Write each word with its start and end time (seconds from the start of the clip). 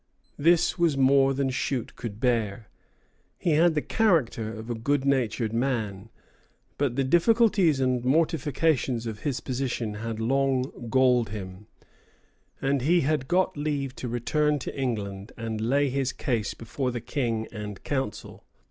This 0.39 0.79
was 0.79 0.97
more 0.97 1.31
than 1.35 1.51
Shute 1.51 1.95
could 1.95 2.19
bear. 2.19 2.69
He 3.37 3.51
had 3.51 3.75
the 3.75 3.83
character 3.83 4.51
of 4.51 4.67
a 4.67 4.73
good 4.73 5.05
natured 5.05 5.53
man; 5.53 6.09
but 6.79 6.95
the 6.95 7.03
difficulties 7.03 7.79
and 7.79 8.03
mortifications 8.03 9.05
of 9.05 9.19
his 9.19 9.41
position 9.41 9.93
had 9.93 10.19
long 10.19 10.87
galled 10.89 11.29
him, 11.29 11.67
and 12.59 12.81
he 12.81 13.01
had 13.01 13.27
got 13.27 13.55
leave 13.55 13.95
to 13.97 14.07
return 14.07 14.57
to 14.57 14.75
England 14.75 15.33
and 15.37 15.61
lay 15.61 15.87
his 15.91 16.13
case 16.13 16.55
before 16.55 16.89
the 16.89 16.99
King 16.99 17.47
and 17.51 17.83
Council. 17.83 18.43